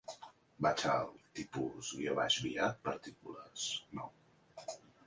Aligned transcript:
Vaig 0.65 0.85
al 0.93 1.11
TIPUS_VIA 1.41 2.73
PARTICULES 2.89 3.71
NOM. 4.01 4.77